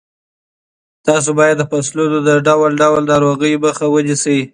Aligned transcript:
تاسو 1.07 1.29
باید 1.39 1.55
د 1.59 1.63
فصلونو 1.71 2.17
د 2.27 2.29
ډول 2.47 2.71
ډول 2.81 3.01
ناروغیو 3.11 3.61
مخه 3.65 3.85
ونیسئ. 3.93 4.39